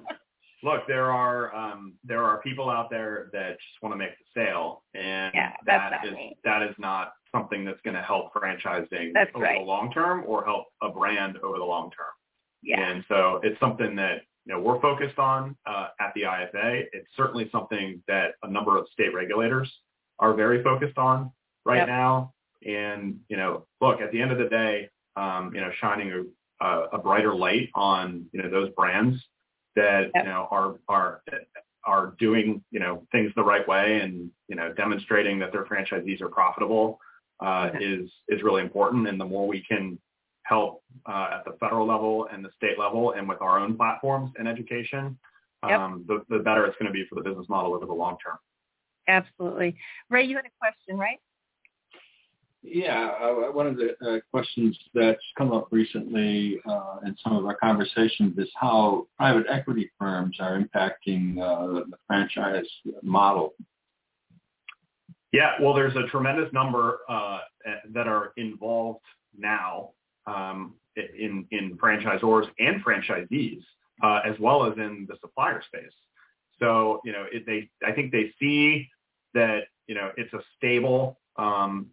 [0.62, 4.40] Look, there are um, there are people out there that just want to make the
[4.40, 6.36] sale, and Yeah, that's not is me.
[6.44, 9.58] that is not something that's going to help franchising That's over right.
[9.58, 12.06] the long term or help a brand over the long term.
[12.62, 12.80] yeah.
[12.90, 16.84] And so it's something that you know we're focused on uh, at the IFA.
[16.92, 19.72] It's certainly something that a number of state regulators
[20.18, 21.30] are very focused on
[21.64, 21.88] right Yep.
[21.88, 22.34] now.
[22.66, 26.26] And you know, look, at the end of the day, um, you know, shining
[26.60, 29.16] a, brighter light on you know those brands
[29.76, 30.24] that Yep.
[30.24, 31.22] you know are are
[31.84, 36.20] are doing you know things the right way and you know demonstrating that their franchisees
[36.20, 36.98] are profitable
[37.40, 39.08] uh, is is really important.
[39.08, 39.98] And the more we can
[40.42, 44.32] help uh, at the federal level and the state level and with our own platforms
[44.38, 45.18] and education,
[45.66, 45.78] Yep.
[45.78, 48.16] um, the, the better it's going to be for the business model over the long
[48.24, 48.38] term.
[49.08, 49.76] Absolutely.
[50.08, 51.20] Ray, you had a question, right?
[52.62, 57.46] Yeah, uh, one of the uh, questions that's come up recently uh, in some of
[57.46, 62.66] our conversations is how private equity firms are impacting uh, the franchise
[63.02, 63.54] model.
[65.32, 67.38] Yeah, well, there's a tremendous number uh,
[67.94, 69.04] that are involved
[69.38, 69.90] now
[70.26, 73.62] um, in in franchisors and franchisees,
[74.02, 75.92] uh, as well as in the supplier space.
[76.58, 78.88] So, you know, it, they I think they see
[79.32, 81.19] that you know it's a stable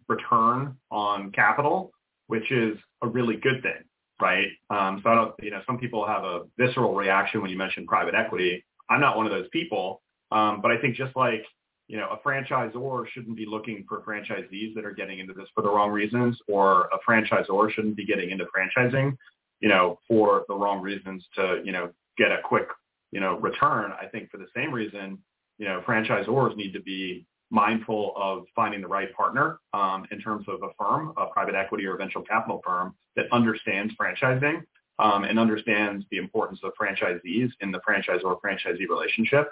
[0.08, 1.92] return on capital,
[2.26, 3.82] which is a really good thing,
[4.20, 4.48] right?
[4.70, 7.86] Um, so I don't, you know, some people have a visceral reaction when you mention
[7.86, 8.64] private equity.
[8.90, 11.44] I'm not one of those people, um, but I think just like
[11.88, 15.62] you know, a franchisor shouldn't be looking for franchisees that are getting into this for
[15.62, 19.16] the wrong reasons, or a franchisor shouldn't be getting into franchising,
[19.60, 22.68] you know, for the wrong reasons to, you know, get a quick,
[23.10, 23.92] you know, return.
[24.00, 25.18] I think for the same reason,
[25.56, 30.46] you know, franchisors need to be mindful of finding the right partner um, in terms
[30.48, 34.62] of a firm, a private equity or venture capital firm that understands franchising
[34.98, 39.50] um, and understands the importance of franchisees in the franchisor-franchisee relationship.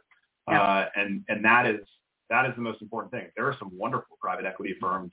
[0.48, 0.62] Yeah.
[0.62, 1.80] Uh, and and that is
[2.30, 3.26] that is the most important thing.
[3.36, 5.12] There are some wonderful private equity firms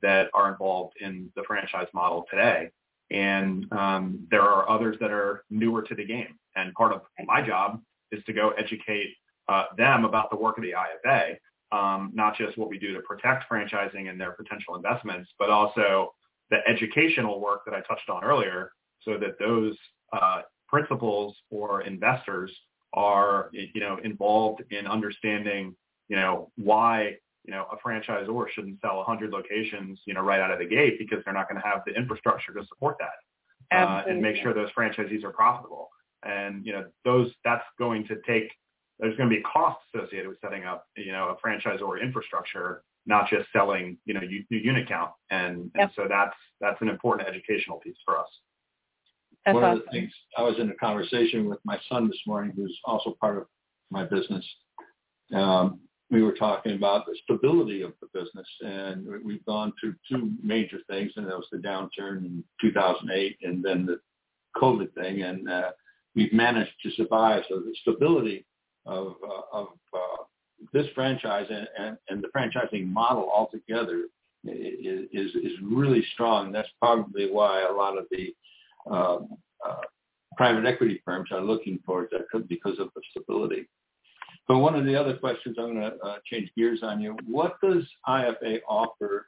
[0.00, 2.70] that are involved in the franchise model today,
[3.10, 6.38] and um, there are others that are newer to the game.
[6.56, 9.14] And part of my job is to go educate
[9.48, 11.36] uh, them about the work of the IFA,
[11.72, 16.12] um, not just what we do to protect franchising and their potential investments, but also
[16.50, 19.74] the educational work that I touched on earlier, so that those
[20.12, 22.52] uh, principals or investors
[22.92, 25.74] are, you know, involved in understanding
[26.12, 30.50] you know, why, you know, a franchisor shouldn't sell 100 locations, you know, right out
[30.50, 34.02] of the gate because they're not going to have the infrastructure to support that uh,
[34.06, 35.88] and make sure those franchisees are profitable.
[36.22, 38.50] And, you know, those, that's going to take,
[39.02, 43.28] there's going to be costs associated with setting up, you know, a franchisor infrastructure, not
[43.28, 45.10] just selling, you know, u- unit count.
[45.30, 48.28] And, and so that's, that's an important educational piece for us.
[49.44, 49.80] That's one awesome.
[49.80, 53.16] of the things, I was in a conversation with my son this morning, who's also
[53.20, 53.46] part of
[53.90, 54.46] my business.
[55.34, 55.80] Um,
[56.12, 60.30] we were talking about the stability of the business, and we- we've gone through two
[60.40, 63.98] major things, and that was the downturn in 2008, and then the
[64.54, 65.72] COVID thing, and uh,
[66.14, 67.42] we've managed to survive.
[67.48, 68.46] So the stability
[68.86, 70.24] of uh, of uh,
[70.72, 74.04] this franchise and, and, and the franchising model altogether
[74.46, 76.52] i- i- is is really strong.
[76.52, 78.34] That's probably why a lot of the
[78.90, 79.28] um,
[79.66, 79.76] uh,
[80.36, 83.68] private equity firms are looking towards that because of the stability.
[84.48, 87.16] But one of the other questions, I'm going to uh, change gears on you.
[87.26, 89.26] What does IFA offer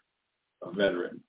[0.62, 1.20] a veteran?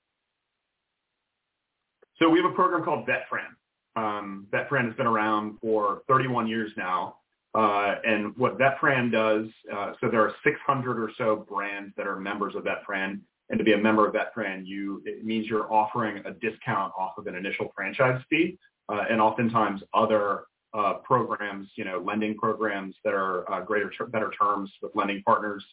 [2.18, 3.52] So we have a program called VetFran.
[3.98, 7.18] Um, has been around for 31 years now.
[7.56, 12.20] Uh, and what VetFran does, uh, so there are 600 or so brands that are
[12.20, 13.22] members of VetFran.
[13.50, 17.18] And to be a member of VetFran, you, it means you're offering a discount off
[17.18, 18.58] of an initial franchise fee
[18.90, 24.08] uh, and oftentimes other uh, programs, you know, lending programs that are uh, greater, ter-
[24.08, 25.64] better terms with lending partners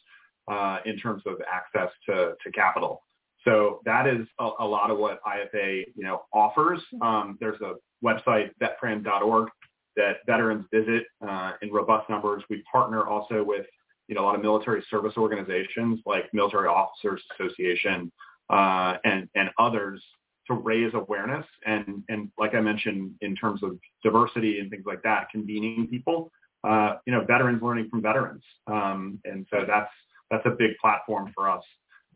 [0.49, 3.03] uh, in terms of access to, to capital.
[3.45, 6.81] So that is a, a lot of what IFA, you know, offers.
[7.01, 7.75] Um, there's a
[8.05, 9.49] website, vetfran.org,
[9.97, 12.43] that veterans visit uh, in robust numbers.
[12.49, 13.67] We partner also with,
[14.09, 18.11] you know, a lot of military service organizations like Military Officers Association
[18.51, 20.03] uh, and, and others
[20.47, 25.03] to raise awareness and and like I mentioned in terms of diversity and things like
[25.03, 26.31] that, convening people.
[26.65, 29.91] Uh, you know, veterans learning from veterans, um, and so that's
[30.31, 31.65] that's a big platform for us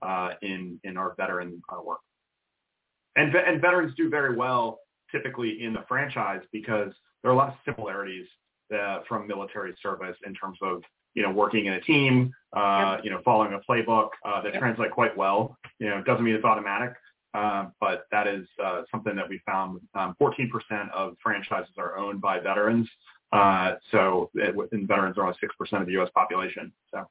[0.03, 1.99] uh, in in our veteran uh, work.
[3.17, 4.79] And and veterans do very well
[5.11, 6.93] typically in the franchise because
[7.27, 8.29] there are a lot of similarities
[8.73, 10.81] uh, from military service in terms of
[11.15, 14.93] you know working in a team, uh, you know following a playbook uh, that translate
[14.93, 15.59] quite well.
[15.81, 16.93] You know, it doesn't mean it's automatic,
[17.35, 19.81] uh, but that is uh, something that we found.
[19.95, 20.49] Um, 14%
[20.95, 22.89] of franchises are owned by veterans,
[23.33, 26.11] uh, so it, and veterans are only six percent of the U.S.
[26.15, 26.73] population.
[26.95, 27.09] So.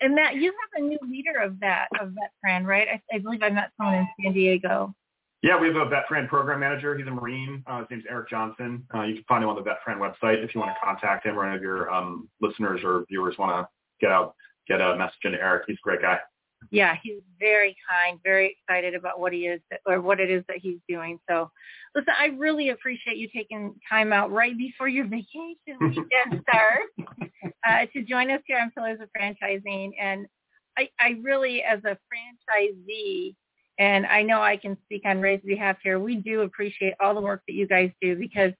[0.00, 2.88] And Matt, you have a new leader of that of VetFran, right?
[2.88, 4.92] I, I believe I met someone in San Diego.
[5.42, 6.96] Yeah, we have a VetFran program manager.
[6.96, 7.62] He's a Marine.
[7.66, 8.84] Uh, his name's Eric Johnson.
[8.92, 11.38] Uh, you can find him on the VetFran website if you want to contact him
[11.38, 13.68] or any of your um, listeners or viewers want to
[14.00, 14.34] get out,
[14.66, 15.64] get a message into Eric.
[15.68, 16.18] He's a great guy
[16.70, 20.58] yeah, he's very kind, very excited about what he is or what it is that
[20.58, 21.18] he's doing.
[21.28, 21.50] So,
[21.94, 27.22] listen, I really appreciate you taking time out right before your vacation weekend starts
[27.66, 29.92] uh, to join us here on Pillars of Franchising.
[30.00, 30.26] And
[30.76, 33.34] I, I really, as a franchisee,
[33.78, 37.20] and I know I can speak on Ray's behalf here, we do appreciate all the
[37.20, 38.52] work that you guys do because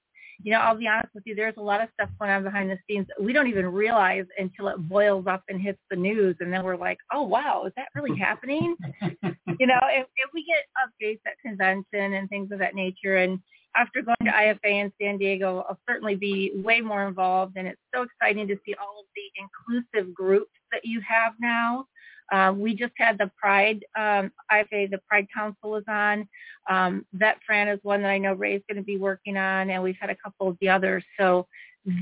[0.43, 2.71] you know, I'll be honest with you, there's a lot of stuff going on behind
[2.71, 6.37] the scenes that we don't even realize until it boils up and hits the news.
[6.41, 8.77] And then we're like, oh, wow, is that really happening?
[9.03, 13.17] you know, if, if we get updates at convention and things of that nature.
[13.17, 13.41] And
[13.77, 17.57] after going to IFA in San Diego, I'll certainly be way more involved.
[17.57, 21.87] And it's so exciting to see all of the inclusive groups that you have now.
[22.33, 26.29] Um, we just had the Pride um, IFA, the Pride Council is on.
[26.69, 29.97] Um, VetFran is one that I know Ray's going to be working on, and we've
[30.01, 31.05] had a couple of the others.
[31.19, 31.47] So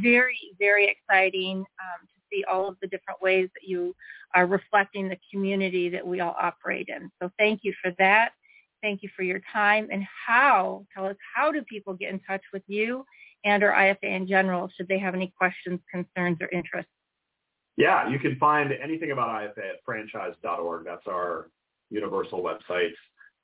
[0.02, 3.94] very, very exciting um, to see all of the different ways that you
[4.34, 7.10] are reflecting the community that we all operate in.
[7.22, 8.32] So thank you for that.
[8.82, 9.88] Thank you for your time.
[9.90, 13.04] And how, tell us, how do people get in touch with you
[13.44, 16.90] and or IFA in general should they have any questions, concerns, or interests?
[17.76, 20.84] Yeah, you can find anything about IFA at franchise.org.
[20.84, 21.50] That's our
[21.90, 22.92] universal website.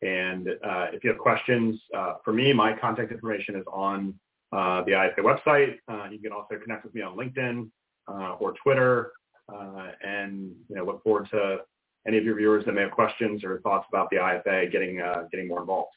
[0.01, 4.14] And uh, if you have questions uh, for me, my contact information is on
[4.53, 5.76] uh, the IFA website.
[5.89, 7.70] Uh, you can also connect with me on LinkedIn
[8.09, 9.12] uh, or Twitter.
[9.53, 11.59] Uh, and you know, look forward to
[12.07, 15.47] any of your viewers that may have questions or thoughts about the IFA getting getting
[15.47, 15.91] more involved.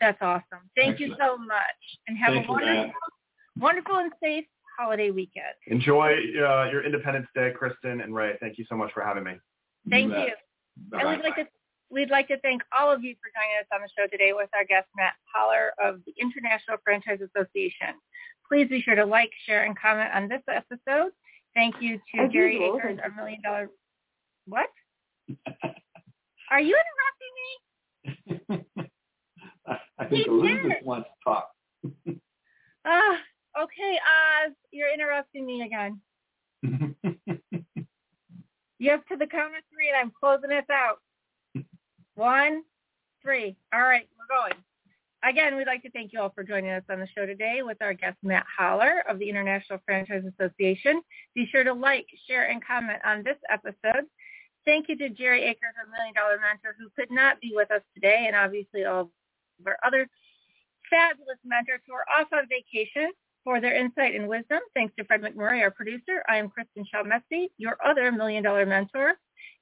[0.00, 0.68] That's awesome.
[0.74, 1.00] Thank Excellent.
[1.00, 2.92] you so much, and have Thank a wonderful,
[3.56, 4.44] wonderful and safe
[4.78, 5.54] holiday weekend.
[5.66, 8.36] Enjoy uh, your Independence Day, Kristen and Ray.
[8.40, 9.32] Thank you so much for having me.
[9.88, 10.18] Thank you.
[10.18, 10.32] you.
[10.92, 11.46] And we'd like to
[11.90, 14.48] we'd like to thank all of you for joining us on the show today with
[14.54, 17.94] our guest Matt Haller of the International Franchise Association.
[18.48, 21.12] Please be sure to like, share, and comment on this episode.
[21.54, 23.68] Thank you to Jerry Akers, our million dollar.
[24.46, 24.68] What?
[26.50, 26.76] Are you
[28.06, 28.90] interrupting me?
[29.98, 31.50] I think Elizabeth wants to talk.
[32.84, 33.16] Ah,
[33.60, 36.00] Okay, Oz, you're interrupting me again.
[36.62, 36.94] you
[38.90, 41.00] have to the count of three, and I'm closing this out.
[42.14, 42.62] One,
[43.22, 43.56] three.
[43.74, 44.54] All right, we're going.
[45.24, 47.80] Again, we'd like to thank you all for joining us on the show today with
[47.80, 51.02] our guest Matt Haller of the International Franchise Association.
[51.34, 54.06] Be sure to like, share, and comment on this episode.
[54.64, 57.82] Thank you to Jerry Akers, our Million Dollar Mentor, who could not be with us
[57.94, 59.08] today, and obviously all of
[59.66, 60.08] our other
[60.90, 63.12] fabulous mentors who are off on vacation
[63.44, 64.60] for their insight and wisdom.
[64.74, 66.22] Thanks to Fred McMurray, our producer.
[66.28, 69.14] I am Kristen Shalmetsky, your other Million Dollar Mentor.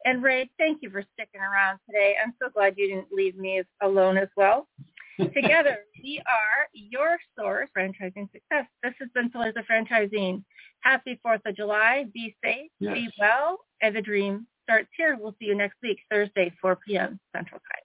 [0.05, 2.15] And Ray, thank you for sticking around today.
[2.23, 4.67] I'm so glad you didn't leave me alone as well.
[5.19, 8.67] Together, we are your source franchising success.
[8.83, 10.43] This has been Pillars of Franchising.
[10.81, 12.07] Happy 4th of July.
[12.15, 12.95] Be safe, yes.
[12.95, 15.19] be well, and the dream starts here.
[15.21, 17.21] We'll see you next week, Thursday, 4 p.m.
[17.35, 17.85] Central Time.